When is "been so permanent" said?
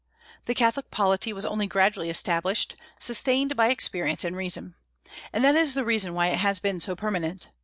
6.57-7.49